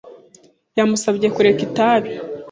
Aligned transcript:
Yamusabye 0.77 1.27
kureka 1.35 1.61
akazi. 1.69 2.13